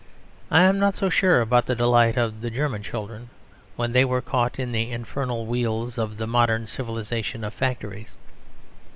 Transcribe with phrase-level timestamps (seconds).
[0.49, 3.29] I am not so sure about the delight of the German children,
[3.75, 8.15] when they were caught in the infernal wheels of the modern civilisation of factories.